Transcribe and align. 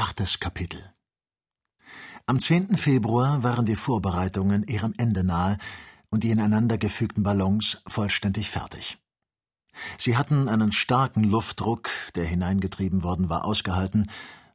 Achtes 0.00 0.38
Kapitel 0.38 0.94
Am 2.26 2.38
10. 2.38 2.76
Februar 2.76 3.42
waren 3.42 3.66
die 3.66 3.74
Vorbereitungen 3.74 4.62
ihrem 4.62 4.94
Ende 4.96 5.24
nahe 5.24 5.58
und 6.08 6.22
die 6.22 6.30
ineinander 6.30 6.78
gefügten 6.78 7.24
Ballons 7.24 7.82
vollständig 7.84 8.48
fertig. 8.48 8.98
Sie 9.96 10.16
hatten 10.16 10.48
einen 10.48 10.70
starken 10.70 11.24
Luftdruck, 11.24 11.90
der 12.14 12.26
hineingetrieben 12.26 13.02
worden 13.02 13.28
war, 13.28 13.44
ausgehalten, 13.44 14.08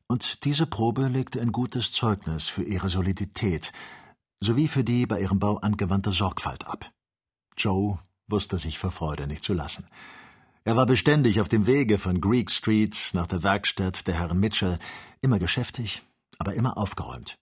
und 0.07 0.45
diese 0.45 0.65
Probe 0.65 1.09
legte 1.09 1.41
ein 1.41 1.51
gutes 1.51 1.91
Zeugnis 1.91 2.47
für 2.47 2.63
ihre 2.63 2.87
Solidität 2.87 3.73
sowie 4.41 4.69
für 4.69 4.85
die 4.85 5.05
bei 5.05 5.19
ihrem 5.19 5.39
Bau 5.39 5.57
angewandte 5.57 6.11
Sorgfalt 6.11 6.65
ab. 6.67 6.89
Joe 7.57 7.99
wusste 8.29 8.57
sich 8.57 8.79
vor 8.79 8.91
Freude 8.91 9.27
nicht 9.27 9.43
zu 9.43 9.53
lassen. 9.53 9.85
Er 10.65 10.77
war 10.77 10.85
beständig 10.85 11.41
auf 11.41 11.49
dem 11.49 11.67
Wege 11.67 11.99
von 11.99 12.21
Greek 12.21 12.49
Street 12.49 13.09
nach 13.13 13.27
der 13.27 13.43
Werkstatt 13.43 14.07
der 14.07 14.13
Herren 14.13 14.39
Mitchell, 14.39 14.79
immer 15.19 15.37
geschäftig, 15.37 16.03
aber 16.39 16.53
immer 16.53 16.77
aufgeräumt. 16.77 17.37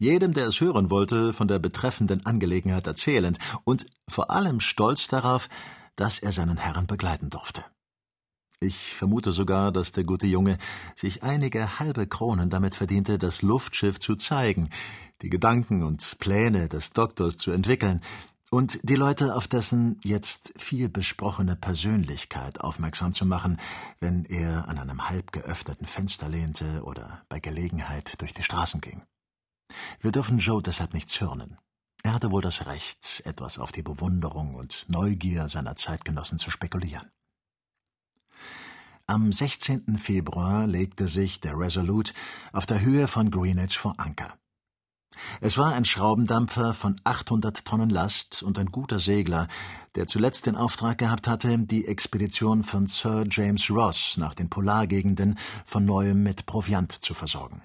Jedem, 0.00 0.34
der 0.34 0.48
es 0.48 0.60
hören 0.60 0.90
wollte, 0.90 1.32
von 1.32 1.46
der 1.46 1.60
betreffenden 1.60 2.26
Angelegenheit 2.26 2.88
erzählend 2.88 3.38
und 3.62 3.86
vor 4.08 4.32
allem 4.32 4.58
stolz 4.58 5.06
darauf, 5.06 5.48
dass 5.94 6.18
er 6.18 6.32
seinen 6.32 6.56
Herrn 6.56 6.88
begleiten 6.88 7.30
durfte. 7.30 7.64
Ich 8.58 8.94
vermute 8.94 9.30
sogar, 9.30 9.70
dass 9.70 9.92
der 9.92 10.02
gute 10.02 10.26
Junge 10.26 10.58
sich 10.96 11.22
einige 11.22 11.78
halbe 11.78 12.08
Kronen 12.08 12.50
damit 12.50 12.74
verdiente, 12.74 13.18
das 13.18 13.42
Luftschiff 13.42 14.00
zu 14.00 14.16
zeigen, 14.16 14.70
die 15.22 15.30
Gedanken 15.30 15.84
und 15.84 16.18
Pläne 16.18 16.68
des 16.68 16.92
Doktors 16.92 17.36
zu 17.36 17.52
entwickeln, 17.52 18.00
und 18.54 18.78
die 18.84 18.94
Leute 18.94 19.34
auf 19.34 19.48
dessen 19.48 19.98
jetzt 20.04 20.54
viel 20.56 20.88
besprochene 20.88 21.56
Persönlichkeit 21.56 22.60
aufmerksam 22.60 23.12
zu 23.12 23.26
machen, 23.26 23.56
wenn 23.98 24.24
er 24.26 24.68
an 24.68 24.78
einem 24.78 25.08
halb 25.08 25.32
geöffneten 25.32 25.88
Fenster 25.88 26.28
lehnte 26.28 26.84
oder 26.84 27.24
bei 27.28 27.40
Gelegenheit 27.40 28.20
durch 28.20 28.32
die 28.32 28.44
Straßen 28.44 28.80
ging. 28.80 29.02
Wir 29.98 30.12
dürfen 30.12 30.38
Joe 30.38 30.62
deshalb 30.62 30.94
nicht 30.94 31.10
zürnen. 31.10 31.58
Er 32.04 32.14
hatte 32.14 32.30
wohl 32.30 32.42
das 32.42 32.66
Recht, 32.66 33.22
etwas 33.24 33.58
auf 33.58 33.72
die 33.72 33.82
Bewunderung 33.82 34.54
und 34.54 34.84
Neugier 34.88 35.48
seiner 35.48 35.74
Zeitgenossen 35.74 36.38
zu 36.38 36.52
spekulieren. 36.52 37.10
Am 39.08 39.32
16. 39.32 39.98
Februar 39.98 40.68
legte 40.68 41.08
sich 41.08 41.40
der 41.40 41.58
Resolute 41.58 42.14
auf 42.52 42.66
der 42.66 42.82
Höhe 42.82 43.08
von 43.08 43.32
Greenwich 43.32 43.76
vor 43.76 43.94
Anker. 43.98 44.38
Es 45.40 45.58
war 45.58 45.74
ein 45.74 45.84
Schraubendampfer 45.84 46.74
von 46.74 46.96
800 47.04 47.64
Tonnen 47.64 47.90
Last 47.90 48.42
und 48.42 48.58
ein 48.58 48.72
guter 48.72 48.98
Segler, 48.98 49.48
der 49.94 50.06
zuletzt 50.06 50.46
den 50.46 50.56
Auftrag 50.56 50.98
gehabt 50.98 51.28
hatte, 51.28 51.58
die 51.58 51.86
Expedition 51.86 52.62
von 52.62 52.86
Sir 52.86 53.24
James 53.30 53.70
Ross 53.70 54.16
nach 54.16 54.34
den 54.34 54.50
Polargegenden 54.50 55.38
von 55.64 55.84
neuem 55.84 56.22
mit 56.22 56.46
Proviant 56.46 56.92
zu 56.92 57.14
versorgen. 57.14 57.62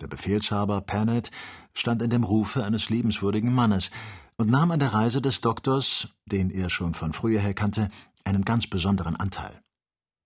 Der 0.00 0.08
Befehlshaber 0.08 0.82
Pennant 0.82 1.30
stand 1.72 2.02
in 2.02 2.10
dem 2.10 2.24
Rufe 2.24 2.64
eines 2.64 2.90
liebenswürdigen 2.90 3.52
Mannes 3.52 3.90
und 4.36 4.50
nahm 4.50 4.70
an 4.70 4.80
der 4.80 4.92
Reise 4.92 5.22
des 5.22 5.40
Doktors, 5.40 6.08
den 6.26 6.50
er 6.50 6.68
schon 6.68 6.94
von 6.94 7.12
früher 7.12 7.40
her 7.40 7.54
kannte, 7.54 7.88
einen 8.24 8.44
ganz 8.44 8.66
besonderen 8.66 9.16
Anteil. 9.16 9.62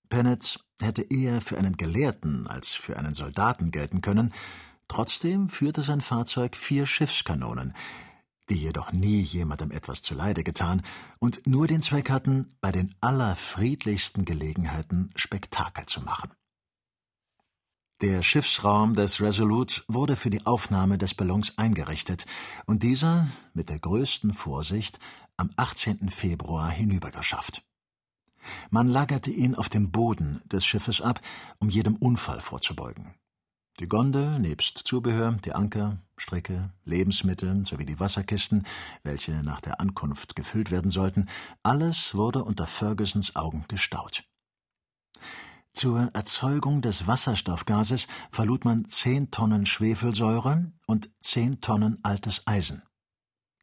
Pennant 0.09 0.65
hätte 0.81 1.03
eher 1.03 1.41
für 1.41 1.57
einen 1.57 1.77
Gelehrten 1.77 2.49
als 2.49 2.73
für 2.73 2.99
einen 2.99 3.15
Soldaten 3.15 3.71
gelten 3.71 4.01
können, 4.01 4.33
Trotzdem 4.91 5.49
führte 5.49 5.85
sein 5.85 6.01
Fahrzeug 6.01 6.57
vier 6.57 6.85
Schiffskanonen, 6.85 7.75
die 8.49 8.57
jedoch 8.57 8.91
nie 8.91 9.21
jemandem 9.21 9.71
etwas 9.71 10.03
zuleide 10.03 10.43
getan 10.43 10.83
und 11.21 11.47
nur 11.47 11.69
den 11.69 11.81
Zweck 11.81 12.11
hatten, 12.11 12.57
bei 12.61 12.73
den 12.73 12.97
allerfriedlichsten 13.01 14.25
Gelegenheiten 14.25 15.13
Spektakel 15.15 15.87
zu 15.87 16.01
machen. 16.01 16.33
Der 18.01 18.25
Schiffsraum 18.25 18.95
des 18.95 19.21
Resolute 19.21 19.85
wurde 19.87 20.17
für 20.17 20.31
die 20.31 20.45
Aufnahme 20.45 20.99
des 20.99 21.15
Ballons 21.15 21.57
eingerichtet 21.57 22.27
und 22.67 22.83
dieser 22.83 23.29
mit 23.55 23.69
der 23.69 23.79
größten 23.79 24.35
Vorsicht 24.35 24.99
am 25.37 25.53
18. 25.55 26.11
Februar 26.11 26.69
hinübergeschafft. 26.69 27.63
Man 28.71 28.89
lagerte 28.89 29.31
ihn 29.31 29.55
auf 29.55 29.69
dem 29.69 29.93
Boden 29.93 30.43
des 30.47 30.67
Schiffes 30.67 31.01
ab, 31.01 31.21
um 31.61 31.69
jedem 31.69 31.95
Unfall 31.95 32.41
vorzubeugen. 32.41 33.15
Die 33.81 33.89
Gondel 33.89 34.39
nebst 34.39 34.77
Zubehör, 34.85 35.33
die 35.43 35.55
Anker, 35.55 35.97
Stricke, 36.19 36.69
Lebensmitteln 36.85 37.65
sowie 37.65 37.87
die 37.87 37.99
Wasserkisten, 37.99 38.67
welche 39.05 39.43
nach 39.43 39.63
der 39.63 39.81
Ankunft 39.81 40.37
gefüllt 40.37 40.71
werden 40.71 40.91
sollten, 40.91 41.31
alles 41.63 42.15
wurde 42.15 42.45
unter 42.45 42.67
Fergusons 42.67 43.37
Augen 43.37 43.65
gestaut. 43.69 44.25
Zur 45.73 46.11
Erzeugung 46.13 46.83
des 46.83 47.07
Wasserstoffgases 47.07 48.07
verlud 48.31 48.67
man 48.67 48.85
zehn 48.85 49.31
Tonnen 49.31 49.65
Schwefelsäure 49.65 50.71
und 50.87 51.09
zehn 51.23 51.63
Tonnen 51.63 52.01
altes 52.03 52.47
Eisen. 52.47 52.83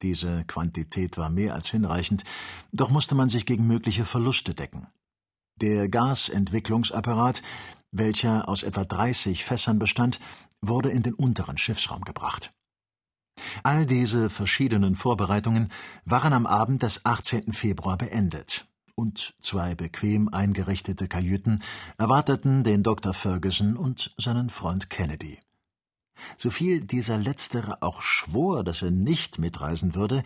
Diese 0.01 0.45
Quantität 0.45 1.17
war 1.17 1.29
mehr 1.29 1.53
als 1.53 1.69
hinreichend, 1.69 2.23
doch 2.71 2.89
musste 2.89 3.13
man 3.13 3.29
sich 3.29 3.45
gegen 3.45 3.67
mögliche 3.67 4.05
Verluste 4.05 4.55
decken. 4.55 4.87
Der 5.59 5.89
Gasentwicklungsapparat 5.89 7.41
welcher 7.97 8.47
aus 8.47 8.63
etwa 8.63 8.85
30 8.85 9.43
Fässern 9.43 9.79
bestand, 9.79 10.19
wurde 10.61 10.89
in 10.89 11.03
den 11.03 11.13
unteren 11.13 11.57
Schiffsraum 11.57 12.01
gebracht. 12.01 12.53
All 13.63 13.85
diese 13.85 14.29
verschiedenen 14.29 14.95
Vorbereitungen 14.95 15.69
waren 16.05 16.33
am 16.33 16.45
Abend 16.45 16.83
des 16.83 17.05
18. 17.05 17.53
Februar 17.53 17.97
beendet, 17.97 18.67
und 18.95 19.35
zwei 19.41 19.75
bequem 19.75 20.27
eingerichtete 20.29 21.07
Kajüten 21.07 21.61
erwarteten 21.97 22.63
den 22.63 22.81
Dr. 22.81 23.13
Ferguson 23.13 23.77
und 23.77 24.13
seinen 24.17 24.49
Freund 24.49 24.89
Kennedy. 24.89 25.39
Soviel 26.35 26.81
dieser 26.81 27.17
letztere 27.17 27.83
auch 27.83 28.01
schwor, 28.01 28.63
dass 28.63 28.81
er 28.81 28.89
nicht 28.89 29.37
mitreisen 29.37 29.93
würde, 29.93 30.23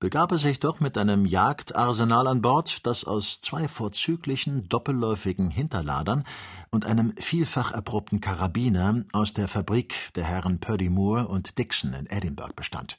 begab 0.00 0.30
er 0.32 0.38
sich 0.38 0.60
doch 0.60 0.80
mit 0.80 0.96
einem 0.96 1.26
Jagdarsenal 1.26 2.28
an 2.28 2.40
Bord, 2.40 2.86
das 2.86 3.04
aus 3.04 3.40
zwei 3.40 3.66
vorzüglichen 3.66 4.68
doppelläufigen 4.68 5.50
Hinterladern 5.50 6.24
und 6.70 6.86
einem 6.86 7.14
vielfach 7.16 7.72
erprobten 7.72 8.20
Karabiner 8.20 9.04
aus 9.12 9.32
der 9.32 9.48
Fabrik 9.48 10.12
der 10.14 10.24
Herren 10.24 10.60
Purdy 10.60 10.88
Moore 10.88 11.26
und 11.26 11.58
Dixon 11.58 11.92
in 11.94 12.06
Edinburgh 12.06 12.54
bestand. 12.54 12.98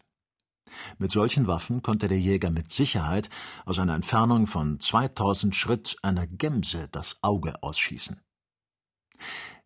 Mit 0.97 1.11
solchen 1.11 1.47
Waffen 1.47 1.81
konnte 1.81 2.07
der 2.07 2.19
Jäger 2.19 2.51
mit 2.51 2.69
Sicherheit 2.69 3.29
aus 3.65 3.79
einer 3.79 3.95
Entfernung 3.95 4.45
von 4.45 4.79
2000 4.79 5.55
Schritt 5.55 5.95
einer 6.03 6.27
Gemse 6.27 6.89
das 6.91 7.17
Auge 7.21 7.63
ausschießen. 7.63 8.21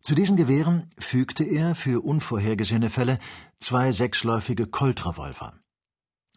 Zu 0.02 0.16
diesen 0.16 0.38
Gewehren 0.38 0.90
fügte 0.98 1.44
er 1.44 1.76
für 1.76 2.04
unvorhergesehene 2.04 2.90
Fälle 2.90 3.20
zwei 3.60 3.92
sechsläufige 3.92 4.68
Coltrevolver. 4.68 5.63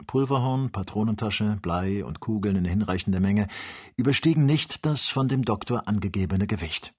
Pulverhorn, 0.06 0.70
Patronentasche, 0.70 1.58
Blei 1.62 2.04
und 2.04 2.20
Kugeln 2.20 2.56
in 2.56 2.64
hinreichender 2.64 3.20
Menge 3.20 3.48
überstiegen 3.96 4.44
nicht 4.44 4.84
das 4.84 5.06
von 5.06 5.28
dem 5.28 5.44
Doktor 5.44 5.88
angegebene 5.88 6.46
Gewicht. 6.46 6.92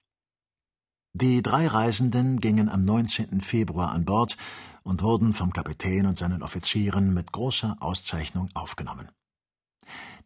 Die 1.13 1.41
drei 1.41 1.67
Reisenden 1.67 2.39
gingen 2.39 2.69
am 2.69 2.81
19. 2.81 3.41
Februar 3.41 3.91
an 3.91 4.05
Bord 4.05 4.37
und 4.83 5.01
wurden 5.03 5.33
vom 5.33 5.53
Kapitän 5.53 6.05
und 6.05 6.17
seinen 6.17 6.43
Offizieren 6.43 7.13
mit 7.13 7.31
großer 7.31 7.77
Auszeichnung 7.79 8.49
aufgenommen. 8.53 9.09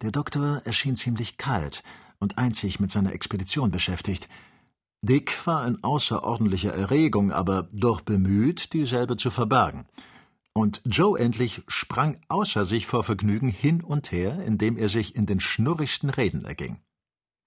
Der 0.00 0.10
Doktor 0.10 0.62
erschien 0.64 0.96
ziemlich 0.96 1.36
kalt 1.36 1.82
und 2.18 2.38
einzig 2.38 2.80
mit 2.80 2.90
seiner 2.90 3.12
Expedition 3.12 3.70
beschäftigt. 3.70 4.28
Dick 5.02 5.46
war 5.46 5.66
in 5.66 5.82
außerordentlicher 5.82 6.74
Erregung, 6.74 7.32
aber 7.32 7.68
doch 7.72 8.00
bemüht, 8.00 8.72
dieselbe 8.72 9.16
zu 9.16 9.30
verbergen– 9.30 9.86
und 10.54 10.82
Joe 10.84 11.18
endlich 11.18 11.62
sprang 11.66 12.20
außer 12.28 12.64
sich 12.64 12.86
vor 12.86 13.04
Vergnügen 13.04 13.48
hin 13.48 13.82
und 13.82 14.12
her, 14.12 14.42
indem 14.44 14.76
er 14.76 14.88
sich 14.88 15.16
in 15.16 15.26
den 15.26 15.40
schnurrigsten 15.40 16.10
Reden 16.10 16.44
erging. 16.44 16.78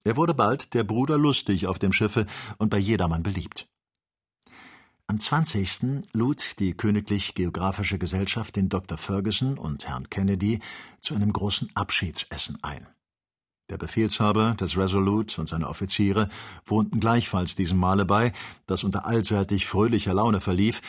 Er 0.04 0.16
wurde 0.16 0.34
bald 0.34 0.74
der 0.74 0.84
Bruder 0.84 1.18
lustig 1.18 1.66
auf 1.66 1.78
dem 1.78 1.92
Schiffe 1.92 2.26
und 2.58 2.70
bei 2.70 2.78
jedermann 2.78 3.22
beliebt. 3.22 3.68
Am 5.08 5.20
20. 5.20 6.04
lud 6.12 6.58
die 6.58 6.74
Königlich 6.74 7.34
Geographische 7.34 7.96
Gesellschaft 7.96 8.56
den 8.56 8.68
Dr. 8.68 8.98
Ferguson 8.98 9.56
und 9.56 9.86
Herrn 9.86 10.10
Kennedy 10.10 10.58
zu 11.00 11.14
einem 11.14 11.32
großen 11.32 11.70
Abschiedsessen 11.74 12.58
ein. 12.62 12.88
Der 13.68 13.78
Befehlshaber 13.78 14.54
des 14.54 14.76
Resolute 14.76 15.40
und 15.40 15.48
seine 15.48 15.68
Offiziere 15.68 16.28
wohnten 16.64 17.00
gleichfalls 17.00 17.56
diesem 17.56 17.78
Male 17.78 18.04
bei, 18.04 18.32
das 18.66 18.84
unter 18.84 19.06
allseitig 19.06 19.66
fröhlicher 19.66 20.14
Laune 20.14 20.40
verlief, 20.40 20.82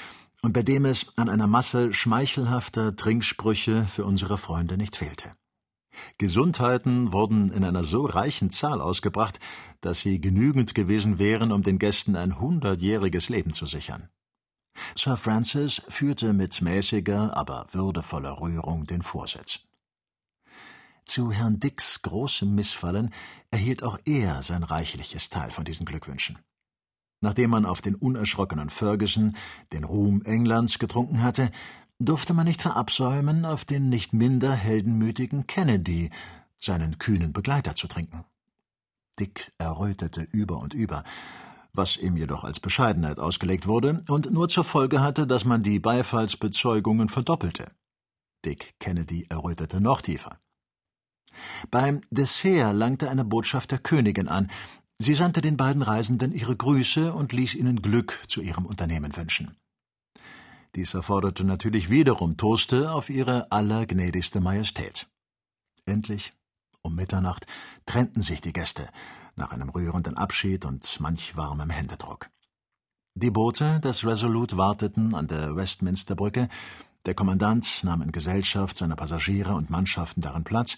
und 0.48 0.54
bei 0.54 0.64
dem 0.64 0.86
es 0.86 1.12
an 1.18 1.28
einer 1.28 1.46
Masse 1.46 1.92
schmeichelhafter 1.92 2.96
Trinksprüche 2.96 3.86
für 3.86 4.06
unsere 4.06 4.38
Freunde 4.38 4.78
nicht 4.78 4.96
fehlte. 4.96 5.34
Gesundheiten 6.18 7.12
wurden 7.12 7.52
in 7.52 7.66
einer 7.66 7.84
so 7.84 8.06
reichen 8.06 8.50
Zahl 8.50 8.80
ausgebracht, 8.80 9.42
dass 9.82 10.00
sie 10.00 10.22
genügend 10.22 10.74
gewesen 10.74 11.20
wären, 11.20 11.52
um 11.52 11.64
den 11.64 11.80
Gästen 11.80 12.16
ein 12.16 12.40
hundertjähriges 12.40 13.28
Leben 13.28 13.52
zu 13.52 13.66
sichern. 13.66 14.08
Sir 14.96 15.18
Francis 15.18 15.82
führte 15.90 16.32
mit 16.32 16.62
mäßiger, 16.62 17.36
aber 17.36 17.68
würdevoller 17.74 18.40
Rührung 18.40 18.86
den 18.86 19.02
Vorsitz. 19.02 19.60
Zu 21.06 21.34
Herrn 21.34 21.60
Dicks 21.60 22.02
großem 22.04 22.56
Missfallen 22.56 23.14
erhielt 23.52 23.84
auch 23.84 24.00
er 24.06 24.44
sein 24.44 24.64
reichliches 24.64 25.30
Teil 25.30 25.52
von 25.52 25.66
diesen 25.66 25.86
Glückwünschen. 25.86 26.40
Nachdem 27.22 27.50
man 27.50 27.66
auf 27.66 27.81
den 27.81 27.96
unerschrockenen 27.96 28.69
Ferguson, 28.69 29.36
den 29.74 29.84
Ruhm 29.84 30.22
Englands, 30.24 30.80
getrunken 30.80 31.24
hatte, 31.24 31.52
durfte 32.00 32.34
man 32.34 32.46
nicht 32.46 32.62
verabsäumen, 32.62 33.46
auf 33.46 33.66
den 33.66 33.90
nicht 33.90 34.14
minder 34.14 34.52
heldenmütigen 34.52 35.48
Kennedy, 35.48 36.12
seinen 36.60 37.00
kühnen 37.00 37.34
Begleiter, 37.34 37.75
zu 37.75 37.88
trinken. 37.88 38.24
Dick 39.19 39.52
errötete 39.58 40.28
über 40.31 40.60
und 40.60 40.74
über, 40.75 41.04
was 41.74 41.98
ihm 41.98 42.18
jedoch 42.18 42.44
als 42.44 42.60
Bescheidenheit 42.60 43.20
ausgelegt 43.20 43.68
wurde 43.68 44.04
und 44.08 44.31
nur 44.31 44.48
zur 44.48 44.63
Folge 44.63 45.02
hatte, 45.02 45.25
dass 45.25 45.46
man 45.46 45.63
die 45.63 45.80
Beifallsbezeugungen 45.80 47.10
verdoppelte. 47.10 47.72
Dick 48.46 48.75
Kennedy 48.80 49.25
errötete 49.30 49.81
noch 49.81 50.02
tiefer. 50.02 50.40
Beim 51.70 52.02
Dessert 52.10 52.75
langte 52.75 53.10
eine 53.10 53.25
Botschaft 53.25 53.72
der 53.72 53.80
Königin 53.80 54.28
an, 54.28 54.50
Sie 55.00 55.14
sandte 55.14 55.42
den 55.42 55.58
beiden 55.58 55.84
Reisenden 55.84 56.32
ihre 56.32 56.56
Grüße 56.56 57.14
und 57.14 57.32
ließ 57.32 57.56
ihnen 57.56 57.82
Glück 57.82 58.24
zu 58.28 58.42
ihrem 58.42 58.66
Unternehmen 58.66 59.16
wünschen. 59.16 59.56
Dies 60.76 60.94
erforderte 60.94 61.44
natürlich 61.44 61.90
wiederum 61.90 62.38
Toaste 62.38 62.92
auf 62.92 63.10
ihre 63.10 63.52
allergnädigste 63.52 64.42
Majestät. 64.42 65.08
Endlich, 65.86 66.34
um 66.82 66.96
Mitternacht, 66.96 67.46
trennten 67.86 68.22
sich 68.22 68.42
die 68.42 68.54
Gäste, 68.54 68.90
nach 69.36 69.52
einem 69.52 69.70
rührenden 69.70 70.18
Abschied 70.18 70.66
und 70.66 71.00
manch 71.00 71.36
warmem 71.36 71.70
Händedruck. 71.70 72.30
Die 73.16 73.32
Boote 73.32 73.80
des 73.80 74.06
Resolute 74.06 74.58
warteten 74.58 75.16
an 75.16 75.28
der 75.28 75.56
Westminsterbrücke, 75.56 76.50
der 77.06 77.16
Kommandant 77.16 77.84
nahm 77.84 78.02
in 78.02 78.12
Gesellschaft 78.12 78.78
seiner 78.78 78.96
Passagiere 78.96 79.54
und 79.54 79.70
Mannschaften 79.70 80.22
darin 80.22 80.44
Platz, 80.44 80.78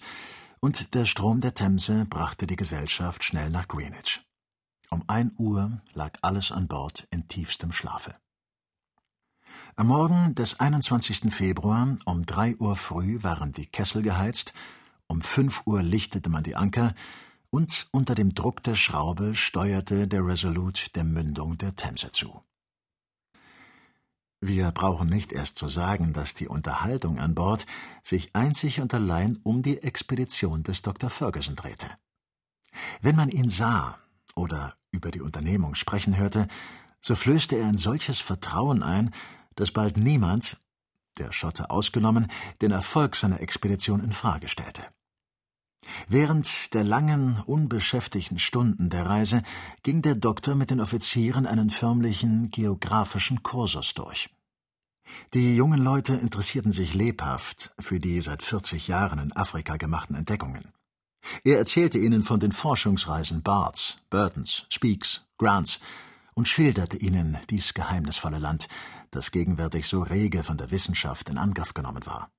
und 0.60 0.94
der 0.94 1.06
Strom 1.06 1.40
der 1.40 1.54
Themse 1.54 2.04
brachte 2.04 2.46
die 2.46 2.56
Gesellschaft 2.56 3.24
schnell 3.24 3.50
nach 3.50 3.66
Greenwich. 3.66 4.20
Um 4.90 5.02
ein 5.06 5.32
Uhr 5.38 5.80
lag 5.94 6.18
alles 6.20 6.52
an 6.52 6.68
Bord 6.68 7.06
in 7.10 7.28
tiefstem 7.28 7.72
Schlafe. 7.72 8.14
Am 9.76 9.86
Morgen 9.86 10.34
des 10.34 10.60
21. 10.60 11.32
Februar 11.32 11.96
um 12.04 12.26
drei 12.26 12.56
Uhr 12.56 12.76
früh 12.76 13.22
waren 13.22 13.52
die 13.52 13.66
Kessel 13.66 14.02
geheizt, 14.02 14.52
um 15.06 15.22
fünf 15.22 15.62
Uhr 15.66 15.82
lichtete 15.82 16.28
man 16.28 16.42
die 16.42 16.56
Anker, 16.56 16.94
und 17.50 17.88
unter 17.90 18.14
dem 18.14 18.34
Druck 18.34 18.62
der 18.62 18.76
Schraube 18.76 19.34
steuerte 19.34 20.06
der 20.06 20.24
Resolute 20.24 20.90
der 20.90 21.04
Mündung 21.04 21.58
der 21.58 21.74
Themse 21.74 22.12
zu. 22.12 22.44
Wir 24.42 24.70
brauchen 24.72 25.08
nicht 25.08 25.32
erst 25.32 25.58
zu 25.58 25.68
sagen, 25.68 26.14
dass 26.14 26.34
die 26.34 26.48
Unterhaltung 26.48 27.18
an 27.18 27.34
Bord 27.34 27.66
sich 28.02 28.34
einzig 28.34 28.80
und 28.80 28.94
allein 28.94 29.38
um 29.42 29.62
die 29.62 29.82
Expedition 29.82 30.62
des 30.62 30.80
Dr. 30.80 31.10
Ferguson 31.10 31.56
drehte. 31.56 31.86
Wenn 33.02 33.16
man 33.16 33.28
ihn 33.28 33.50
sah 33.50 33.98
oder 34.34 34.74
über 34.92 35.10
die 35.10 35.20
Unternehmung 35.20 35.74
sprechen 35.74 36.16
hörte, 36.16 36.48
so 37.02 37.16
flößte 37.16 37.56
er 37.56 37.68
ein 37.68 37.76
solches 37.76 38.20
Vertrauen 38.20 38.82
ein, 38.82 39.10
dass 39.56 39.72
bald 39.72 39.98
niemand, 39.98 40.56
der 41.18 41.32
Schotte 41.32 41.70
ausgenommen, 41.70 42.28
den 42.62 42.70
Erfolg 42.70 43.16
seiner 43.16 43.40
Expedition 43.40 44.02
in 44.02 44.14
Frage 44.14 44.48
stellte. 44.48 44.86
Während 46.08 46.74
der 46.74 46.84
langen, 46.84 47.40
unbeschäftigten 47.46 48.38
Stunden 48.38 48.90
der 48.90 49.06
Reise 49.06 49.42
ging 49.82 50.02
der 50.02 50.14
Doktor 50.14 50.54
mit 50.54 50.70
den 50.70 50.80
Offizieren 50.80 51.46
einen 51.46 51.70
förmlichen 51.70 52.50
geographischen 52.50 53.42
Kursus 53.42 53.94
durch. 53.94 54.30
Die 55.34 55.56
jungen 55.56 55.80
Leute 55.80 56.14
interessierten 56.14 56.72
sich 56.72 56.94
lebhaft 56.94 57.74
für 57.78 57.98
die 57.98 58.20
seit 58.20 58.42
40 58.42 58.88
Jahren 58.88 59.18
in 59.18 59.32
Afrika 59.32 59.76
gemachten 59.76 60.14
Entdeckungen. 60.14 60.72
Er 61.44 61.58
erzählte 61.58 61.98
ihnen 61.98 62.22
von 62.22 62.40
den 62.40 62.52
Forschungsreisen 62.52 63.42
Barts, 63.42 63.98
Burtons, 64.10 64.66
Speaks, 64.70 65.22
Grants 65.38 65.80
und 66.34 66.48
schilderte 66.48 66.96
ihnen 66.96 67.38
dies 67.50 67.74
geheimnisvolle 67.74 68.38
Land, 68.38 68.68
das 69.10 69.30
gegenwärtig 69.30 69.86
so 69.86 70.02
rege 70.02 70.44
von 70.44 70.56
der 70.56 70.70
Wissenschaft 70.70 71.28
in 71.28 71.38
Angriff 71.38 71.74
genommen 71.74 72.06
war. 72.06 72.30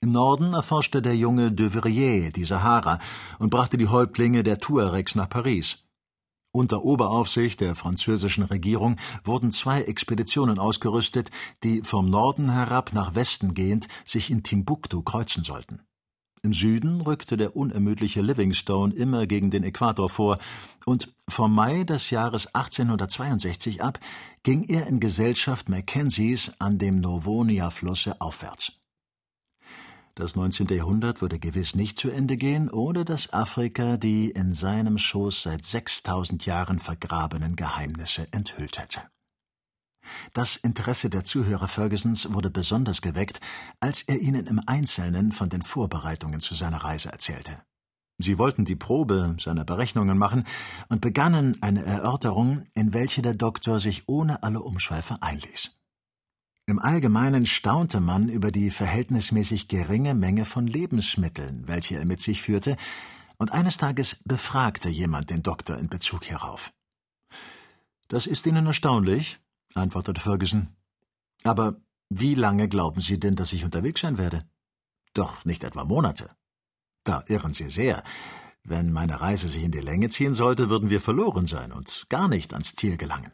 Im 0.00 0.10
Norden 0.10 0.52
erforschte 0.54 1.02
der 1.02 1.16
junge 1.16 1.50
de 1.50 1.70
Verrier 1.70 2.30
die 2.30 2.44
Sahara 2.44 3.00
und 3.40 3.50
brachte 3.50 3.76
die 3.76 3.88
Häuptlinge 3.88 4.44
der 4.44 4.58
Tuaregs 4.58 5.16
nach 5.16 5.28
Paris. 5.28 5.84
Unter 6.52 6.84
Oberaufsicht 6.84 7.60
der 7.60 7.74
französischen 7.74 8.44
Regierung 8.44 8.96
wurden 9.24 9.50
zwei 9.50 9.82
Expeditionen 9.82 10.58
ausgerüstet, 10.58 11.30
die 11.64 11.82
vom 11.82 12.08
Norden 12.08 12.50
herab 12.50 12.92
nach 12.92 13.16
Westen 13.16 13.54
gehend 13.54 13.88
sich 14.04 14.30
in 14.30 14.44
Timbuktu 14.44 15.02
kreuzen 15.02 15.42
sollten. 15.42 15.80
Im 16.42 16.54
Süden 16.54 17.00
rückte 17.00 17.36
der 17.36 17.56
unermüdliche 17.56 18.22
Livingstone 18.22 18.94
immer 18.94 19.26
gegen 19.26 19.50
den 19.50 19.64
Äquator 19.64 20.08
vor, 20.08 20.38
und 20.86 21.12
vom 21.28 21.52
Mai 21.52 21.82
des 21.82 22.10
Jahres 22.10 22.46
1862 22.54 23.82
ab 23.82 23.98
ging 24.44 24.62
er 24.62 24.86
in 24.86 25.00
Gesellschaft 25.00 25.68
Mackenzies 25.68 26.52
an 26.60 26.78
dem 26.78 27.00
Novonia-Flusse 27.00 28.20
aufwärts. 28.20 28.77
Das 30.18 30.34
19. 30.34 30.66
Jahrhundert 30.66 31.20
würde 31.20 31.38
gewiss 31.38 31.76
nicht 31.76 31.96
zu 31.96 32.10
Ende 32.10 32.36
gehen, 32.36 32.68
ohne 32.68 33.04
dass 33.04 33.32
Afrika 33.32 33.96
die 33.96 34.32
in 34.32 34.52
seinem 34.52 34.98
Schoß 34.98 35.44
seit 35.44 35.64
6000 35.64 36.44
Jahren 36.44 36.80
vergrabenen 36.80 37.54
Geheimnisse 37.54 38.26
enthüllt 38.32 38.80
hätte. 38.80 39.00
Das 40.32 40.56
Interesse 40.56 41.08
der 41.08 41.24
Zuhörer 41.24 41.68
Fergusons 41.68 42.32
wurde 42.32 42.50
besonders 42.50 43.00
geweckt, 43.00 43.38
als 43.78 44.02
er 44.02 44.18
ihnen 44.18 44.48
im 44.48 44.60
Einzelnen 44.66 45.30
von 45.30 45.50
den 45.50 45.62
Vorbereitungen 45.62 46.40
zu 46.40 46.54
seiner 46.54 46.78
Reise 46.78 47.12
erzählte. 47.12 47.62
Sie 48.18 48.38
wollten 48.38 48.64
die 48.64 48.74
Probe 48.74 49.36
seiner 49.38 49.64
Berechnungen 49.64 50.18
machen 50.18 50.42
und 50.88 51.00
begannen 51.00 51.56
eine 51.62 51.84
Erörterung, 51.84 52.66
in 52.74 52.92
welche 52.92 53.22
der 53.22 53.34
Doktor 53.34 53.78
sich 53.78 54.08
ohne 54.08 54.42
alle 54.42 54.62
Umschweife 54.62 55.18
einließ. 55.20 55.77
Im 56.68 56.78
Allgemeinen 56.78 57.46
staunte 57.46 57.98
man 57.98 58.28
über 58.28 58.52
die 58.52 58.70
verhältnismäßig 58.70 59.68
geringe 59.68 60.14
Menge 60.14 60.44
von 60.44 60.66
Lebensmitteln, 60.66 61.66
welche 61.66 61.96
er 61.96 62.04
mit 62.04 62.20
sich 62.20 62.42
führte, 62.42 62.76
und 63.38 63.52
eines 63.52 63.78
Tages 63.78 64.20
befragte 64.26 64.90
jemand 64.90 65.30
den 65.30 65.42
Doktor 65.42 65.78
in 65.78 65.88
Bezug 65.88 66.24
hierauf. 66.24 66.74
Das 68.08 68.26
ist 68.26 68.46
Ihnen 68.46 68.66
erstaunlich, 68.66 69.40
antwortete 69.74 70.20
Ferguson. 70.20 70.76
Aber 71.42 71.80
wie 72.10 72.34
lange 72.34 72.68
glauben 72.68 73.00
Sie 73.00 73.18
denn, 73.18 73.34
dass 73.34 73.54
ich 73.54 73.64
unterwegs 73.64 74.02
sein 74.02 74.18
werde? 74.18 74.46
Doch 75.14 75.46
nicht 75.46 75.64
etwa 75.64 75.84
Monate. 75.84 76.36
Da 77.02 77.24
irren 77.28 77.54
Sie 77.54 77.70
sehr. 77.70 78.02
Wenn 78.62 78.92
meine 78.92 79.22
Reise 79.22 79.48
sich 79.48 79.64
in 79.64 79.72
die 79.72 79.80
Länge 79.80 80.10
ziehen 80.10 80.34
sollte, 80.34 80.68
würden 80.68 80.90
wir 80.90 81.00
verloren 81.00 81.46
sein 81.46 81.72
und 81.72 82.04
gar 82.10 82.28
nicht 82.28 82.52
ans 82.52 82.76
Ziel 82.76 82.98
gelangen. 82.98 83.32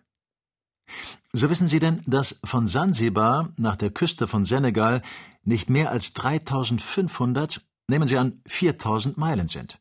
So 1.33 1.51
wissen 1.51 1.67
Sie 1.67 1.81
denn, 1.81 2.01
dass 2.07 2.39
von 2.45 2.67
Sansibar 2.67 3.53
nach 3.57 3.77
der 3.77 3.91
Küste 3.91 4.29
von 4.29 4.45
Senegal 4.45 5.03
nicht 5.43 5.69
mehr 5.69 5.91
als 5.91 6.13
3500, 6.13 7.65
nehmen 7.89 8.07
Sie 8.07 8.17
an, 8.17 8.41
4000 8.47 9.17
Meilen 9.19 9.49
sind. 9.49 9.81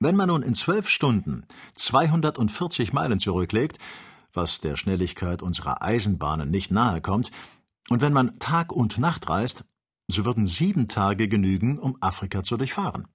Wenn 0.00 0.16
man 0.16 0.28
nun 0.28 0.42
in 0.42 0.54
zwölf 0.54 0.88
Stunden 0.88 1.46
240 1.76 2.92
Meilen 2.92 3.18
zurücklegt, 3.18 3.78
was 4.34 4.60
der 4.60 4.76
Schnelligkeit 4.76 5.40
unserer 5.40 5.82
Eisenbahnen 5.82 6.50
nicht 6.50 6.70
nahe 6.70 7.00
kommt, 7.00 7.30
und 7.88 8.02
wenn 8.02 8.12
man 8.12 8.38
Tag 8.38 8.72
und 8.72 8.98
Nacht 8.98 9.28
reist, 9.28 9.64
so 10.08 10.24
würden 10.24 10.44
sieben 10.44 10.88
Tage 10.88 11.28
genügen, 11.28 11.78
um 11.78 11.96
Afrika 12.00 12.42
zu 12.42 12.56
durchfahren. 12.56 13.08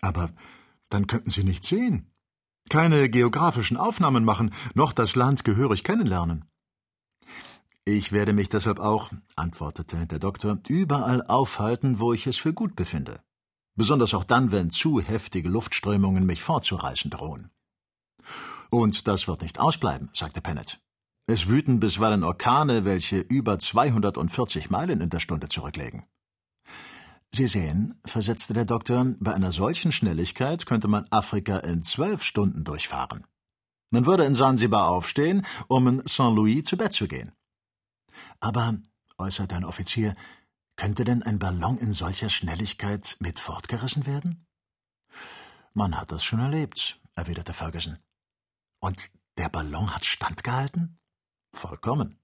Aber 0.00 0.32
dann 0.88 1.06
könnten 1.06 1.30
Sie 1.30 1.44
nicht 1.44 1.64
sehen 1.64 2.10
keine 2.70 3.10
geografischen 3.10 3.76
Aufnahmen 3.76 4.24
machen, 4.24 4.54
noch 4.74 4.92
das 4.92 5.14
Land 5.16 5.44
gehörig 5.44 5.84
kennenlernen. 5.84 6.46
Ich 7.84 8.12
werde 8.12 8.32
mich 8.32 8.48
deshalb 8.48 8.78
auch, 8.78 9.10
antwortete 9.36 10.06
der 10.06 10.18
Doktor, 10.18 10.58
überall 10.68 11.22
aufhalten, 11.26 11.98
wo 11.98 12.12
ich 12.12 12.26
es 12.26 12.36
für 12.36 12.52
gut 12.52 12.76
befinde. 12.76 13.20
Besonders 13.76 14.14
auch 14.14 14.24
dann, 14.24 14.52
wenn 14.52 14.70
zu 14.70 15.00
heftige 15.00 15.48
Luftströmungen 15.48 16.24
mich 16.24 16.42
fortzureißen 16.42 17.10
drohen. 17.10 17.50
Und 18.70 19.08
das 19.08 19.26
wird 19.26 19.42
nicht 19.42 19.58
ausbleiben, 19.58 20.10
sagte 20.12 20.40
Pennett. 20.40 20.80
Es 21.26 21.48
wüten 21.48 21.80
bisweilen 21.80 22.24
Orkane, 22.24 22.84
welche 22.84 23.18
über 23.18 23.58
240 23.58 24.70
Meilen 24.70 25.00
in 25.00 25.10
der 25.10 25.20
Stunde 25.20 25.48
zurücklegen. 25.48 26.04
Sie 27.32 27.46
sehen, 27.46 28.00
versetzte 28.04 28.54
der 28.54 28.64
Doktor, 28.64 29.14
bei 29.20 29.32
einer 29.32 29.52
solchen 29.52 29.92
Schnelligkeit 29.92 30.66
könnte 30.66 30.88
man 30.88 31.06
Afrika 31.10 31.58
in 31.58 31.82
zwölf 31.82 32.24
Stunden 32.24 32.64
durchfahren. 32.64 33.24
Man 33.90 34.06
würde 34.06 34.24
in 34.24 34.34
Sansibar 34.34 34.88
aufstehen, 34.88 35.46
um 35.68 35.86
in 35.86 36.02
Saint 36.06 36.34
Louis 36.34 36.64
zu 36.64 36.76
Bett 36.76 36.92
zu 36.92 37.06
gehen. 37.06 37.32
Aber, 38.40 38.78
äußerte 39.18 39.54
ein 39.54 39.64
Offizier, 39.64 40.16
könnte 40.76 41.04
denn 41.04 41.22
ein 41.22 41.38
Ballon 41.38 41.78
in 41.78 41.92
solcher 41.92 42.30
Schnelligkeit 42.30 43.16
mit 43.20 43.38
fortgerissen 43.38 44.06
werden? 44.06 44.46
Man 45.72 46.00
hat 46.00 46.10
das 46.10 46.24
schon 46.24 46.40
erlebt, 46.40 47.00
erwiderte 47.14 47.52
Ferguson. 47.52 47.98
Und 48.80 49.10
der 49.38 49.48
Ballon 49.48 49.94
hat 49.94 50.04
standgehalten? 50.04 50.98
Vollkommen. 51.52 52.19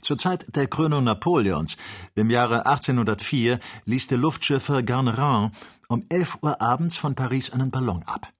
Zur 0.00 0.18
Zeit 0.18 0.56
der 0.56 0.66
Krönung 0.66 1.04
Napoleons 1.04 1.76
im 2.14 2.30
Jahre 2.30 2.66
1804 2.66 3.58
ließ 3.84 4.06
der 4.08 4.18
Luftschiffer 4.18 4.82
Garnerin 4.82 5.52
um 5.88 6.04
elf 6.08 6.38
Uhr 6.42 6.60
abends 6.60 6.96
von 6.96 7.14
Paris 7.14 7.50
einen 7.50 7.70
Ballon 7.70 8.02
ab. 8.04 8.32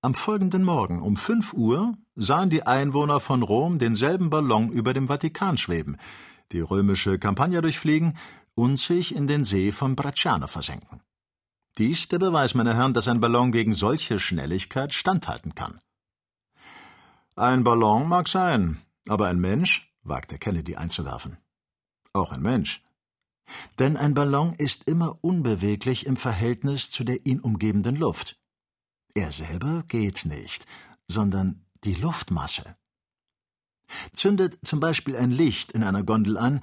Am 0.00 0.14
folgenden 0.14 0.62
Morgen 0.62 1.02
um 1.02 1.16
fünf 1.16 1.52
Uhr 1.54 1.94
sahen 2.14 2.50
die 2.50 2.66
Einwohner 2.66 3.20
von 3.20 3.42
Rom 3.42 3.78
denselben 3.78 4.30
Ballon 4.30 4.70
über 4.70 4.94
dem 4.94 5.08
Vatikan 5.08 5.58
schweben, 5.58 5.96
die 6.52 6.60
römische 6.60 7.18
Campagna 7.18 7.60
durchfliegen 7.60 8.16
und 8.54 8.76
sich 8.78 9.14
in 9.14 9.26
den 9.26 9.44
See 9.44 9.72
von 9.72 9.96
Bracciano 9.96 10.46
versenken. 10.46 11.00
Dies 11.78 12.08
der 12.08 12.18
Beweis, 12.18 12.54
meine 12.54 12.74
Herren, 12.74 12.92
dass 12.92 13.08
ein 13.08 13.20
Ballon 13.20 13.52
gegen 13.52 13.72
solche 13.72 14.18
Schnelligkeit 14.18 14.92
standhalten 14.92 15.54
kann. 15.54 15.78
Ein 17.36 17.62
Ballon 17.62 18.08
mag 18.08 18.28
sein, 18.28 18.78
aber 19.08 19.28
ein 19.28 19.38
Mensch, 19.38 19.87
wagte 20.08 20.38
Kennedy 20.38 20.76
einzuwerfen. 20.76 21.38
Auch 22.12 22.32
ein 22.32 22.42
Mensch. 22.42 22.82
Denn 23.78 23.96
ein 23.96 24.14
Ballon 24.14 24.54
ist 24.54 24.84
immer 24.84 25.18
unbeweglich 25.22 26.06
im 26.06 26.16
Verhältnis 26.16 26.90
zu 26.90 27.04
der 27.04 27.24
ihn 27.26 27.40
umgebenden 27.40 27.96
Luft. 27.96 28.38
Er 29.14 29.32
selber 29.32 29.84
geht 29.88 30.26
nicht, 30.26 30.66
sondern 31.06 31.64
die 31.84 31.94
Luftmasse. 31.94 32.76
Zündet 34.12 34.58
zum 34.62 34.80
Beispiel 34.80 35.16
ein 35.16 35.30
Licht 35.30 35.72
in 35.72 35.82
einer 35.82 36.02
Gondel 36.02 36.36
an, 36.36 36.60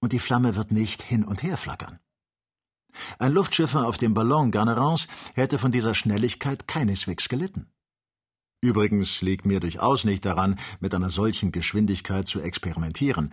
und 0.00 0.12
die 0.12 0.20
Flamme 0.20 0.54
wird 0.54 0.70
nicht 0.70 1.02
hin 1.02 1.24
und 1.24 1.42
her 1.42 1.56
flackern. 1.56 1.98
Ein 3.18 3.32
Luftschiffer 3.32 3.86
auf 3.86 3.98
dem 3.98 4.14
Ballon 4.14 4.50
Garnerans 4.50 5.08
hätte 5.34 5.58
von 5.58 5.72
dieser 5.72 5.94
Schnelligkeit 5.94 6.68
keineswegs 6.68 7.28
gelitten. 7.28 7.70
Übrigens 8.60 9.22
liegt 9.22 9.46
mir 9.46 9.60
durchaus 9.60 10.04
nicht 10.04 10.24
daran, 10.24 10.56
mit 10.80 10.94
einer 10.94 11.10
solchen 11.10 11.52
Geschwindigkeit 11.52 12.26
zu 12.26 12.40
experimentieren. 12.40 13.32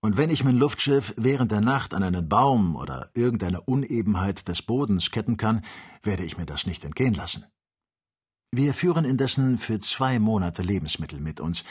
Und 0.00 0.16
wenn 0.16 0.30
ich 0.30 0.44
mein 0.44 0.56
Luftschiff 0.56 1.14
während 1.16 1.52
der 1.52 1.60
Nacht 1.60 1.94
an 1.94 2.02
einen 2.02 2.28
Baum 2.28 2.76
oder 2.76 3.10
irgendeine 3.14 3.60
Unebenheit 3.60 4.48
des 4.48 4.62
Bodens 4.62 5.10
ketten 5.10 5.36
kann, 5.36 5.62
werde 6.02 6.24
ich 6.24 6.36
mir 6.38 6.46
das 6.46 6.66
nicht 6.66 6.84
entgehen 6.84 7.14
lassen. 7.14 7.44
Wir 8.50 8.74
führen 8.74 9.04
indessen 9.04 9.58
für 9.58 9.80
zwei 9.80 10.18
Monate 10.18 10.62
Lebensmittel 10.62 11.20
mit 11.20 11.40
uns, 11.40 11.64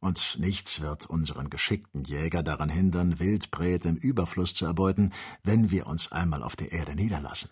und 0.00 0.38
nichts 0.38 0.82
wird 0.82 1.06
unseren 1.06 1.48
geschickten 1.48 2.04
Jäger 2.04 2.42
daran 2.42 2.68
hindern, 2.68 3.20
Wildbret 3.20 3.86
im 3.86 3.96
Überfluss 3.96 4.52
zu 4.52 4.66
erbeuten, 4.66 5.12
wenn 5.42 5.70
wir 5.70 5.86
uns 5.86 6.12
einmal 6.12 6.42
auf 6.42 6.56
der 6.56 6.72
Erde 6.72 6.94
niederlassen. 6.94 7.50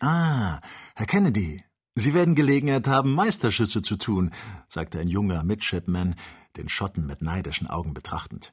Ah, 0.00 0.60
Herr 0.94 1.06
Kennedy, 1.06 1.64
Sie 1.94 2.14
werden 2.14 2.34
Gelegenheit 2.34 2.86
haben, 2.86 3.14
Meisterschüsse 3.14 3.82
zu 3.82 3.96
tun, 3.96 4.30
sagte 4.68 5.00
ein 5.00 5.08
junger 5.08 5.42
Midshipman, 5.42 6.14
den 6.56 6.68
Schotten 6.68 7.06
mit 7.06 7.22
neidischen 7.22 7.66
Augen 7.66 7.94
betrachtend. 7.94 8.52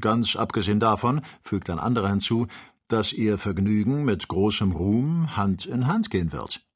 Ganz 0.00 0.36
abgesehen 0.36 0.80
davon, 0.80 1.22
fügte 1.42 1.72
ein 1.72 1.78
anderer 1.78 2.10
hinzu, 2.10 2.46
dass 2.88 3.12
Ihr 3.12 3.38
Vergnügen 3.38 4.04
mit 4.04 4.28
großem 4.28 4.72
Ruhm 4.72 5.36
Hand 5.36 5.66
in 5.66 5.86
Hand 5.86 6.10
gehen 6.10 6.32
wird. 6.32 6.66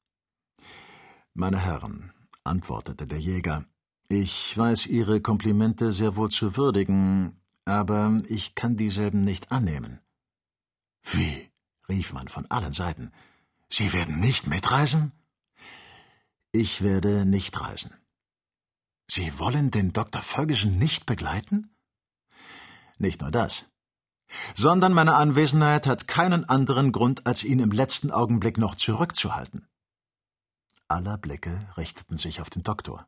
Meine 1.33 1.59
Herren, 1.59 2.13
antwortete 2.43 3.05
der 3.05 3.19
Jäger, 3.19 3.65
ich 4.07 4.57
weiß 4.57 4.85
Ihre 4.85 5.19
Komplimente 5.19 5.91
sehr 5.91 6.15
wohl 6.15 6.29
zu 6.29 6.55
würdigen, 6.55 7.41
aber 7.65 8.17
ich 8.29 8.55
kann 8.55 8.77
dieselben 8.77 9.21
nicht 9.21 9.51
annehmen. 9.51 9.99
Wie? 11.03 11.51
rief 11.89 12.13
man 12.13 12.27
von 12.27 12.49
allen 12.49 12.73
Seiten. 12.73 13.11
Sie 13.69 13.93
werden 13.93 14.19
nicht 14.19 14.47
mitreisen? 14.47 15.11
Ich 16.57 16.83
werde 16.83 17.25
nicht 17.25 17.59
reisen. 17.59 17.93
Sie 19.11 19.39
wollen 19.39 19.71
den 19.71 19.91
Dr. 19.91 20.21
Ferguson 20.21 20.77
nicht 20.77 21.05
begleiten? 21.05 21.75
Nicht 22.97 23.19
nur 23.19 23.29
das, 23.29 23.69
sondern 24.55 24.93
meine 24.93 25.15
Anwesenheit 25.15 25.85
hat 25.85 26.07
keinen 26.07 26.45
anderen 26.45 26.93
Grund, 26.93 27.27
als 27.27 27.43
ihn 27.43 27.59
im 27.59 27.71
letzten 27.71 28.09
Augenblick 28.09 28.57
noch 28.57 28.75
zurückzuhalten. 28.75 29.67
Aller 30.87 31.17
Blicke 31.17 31.73
richteten 31.75 32.15
sich 32.15 32.39
auf 32.39 32.49
den 32.49 32.63
Doktor. 32.63 33.05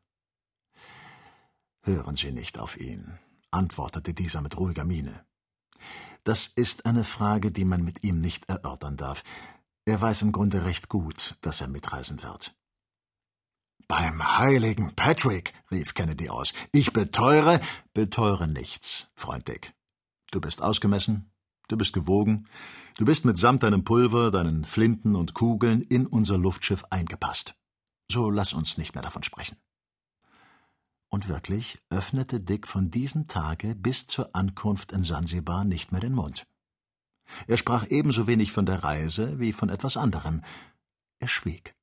Hören 1.80 2.16
Sie 2.16 2.32
nicht 2.32 2.58
auf 2.58 2.76
ihn, 2.76 3.18
antwortete 3.50 4.12
dieser 4.12 4.42
mit 4.42 4.58
ruhiger 4.58 4.84
Miene. 4.84 5.24
Das 6.22 6.48
ist 6.48 6.84
eine 6.84 7.02
Frage, 7.02 7.50
die 7.50 7.64
man 7.64 7.82
mit 7.82 8.04
ihm 8.04 8.20
nicht 8.20 8.46
erörtern 8.50 8.98
darf. 8.98 9.22
Er 9.86 9.98
weiß 9.98 10.20
im 10.20 10.32
Grunde 10.32 10.66
recht 10.66 10.90
gut, 10.90 11.38
dass 11.40 11.62
er 11.62 11.68
mitreisen 11.68 12.22
wird. 12.22 12.57
Beim 13.88 14.38
heiligen 14.38 14.94
Patrick, 14.94 15.54
rief 15.70 15.94
Kennedy 15.94 16.28
aus, 16.28 16.52
ich 16.72 16.92
beteure. 16.92 17.58
Beteure 17.94 18.46
nichts, 18.46 19.08
Freund 19.14 19.48
Dick. 19.48 19.72
Du 20.30 20.42
bist 20.42 20.60
ausgemessen, 20.60 21.32
du 21.68 21.78
bist 21.78 21.94
gewogen, 21.94 22.46
du 22.98 23.06
bist 23.06 23.24
mitsamt 23.24 23.62
deinem 23.62 23.84
Pulver, 23.84 24.30
deinen 24.30 24.64
Flinten 24.64 25.16
und 25.16 25.32
Kugeln 25.32 25.80
in 25.80 26.06
unser 26.06 26.36
Luftschiff 26.36 26.84
eingepasst. 26.90 27.54
So 28.12 28.30
lass 28.30 28.52
uns 28.52 28.76
nicht 28.76 28.94
mehr 28.94 29.02
davon 29.02 29.22
sprechen. 29.22 29.56
Und 31.08 31.28
wirklich 31.28 31.78
öffnete 31.88 32.40
Dick 32.40 32.66
von 32.66 32.90
diesem 32.90 33.26
Tage 33.26 33.74
bis 33.74 34.06
zur 34.06 34.36
Ankunft 34.36 34.92
in 34.92 35.02
Sansibar 35.02 35.64
nicht 35.64 35.92
mehr 35.92 36.02
den 36.02 36.12
Mund. 36.12 36.46
Er 37.46 37.56
sprach 37.56 37.86
ebenso 37.88 38.26
wenig 38.26 38.52
von 38.52 38.66
der 38.66 38.84
Reise 38.84 39.40
wie 39.40 39.54
von 39.54 39.70
etwas 39.70 39.96
anderem. 39.96 40.42
Er 41.20 41.28
schwieg. 41.28 41.77